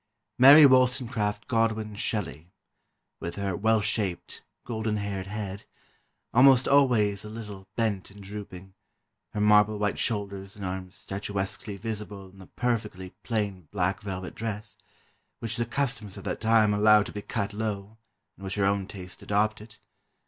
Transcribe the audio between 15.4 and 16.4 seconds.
the customs of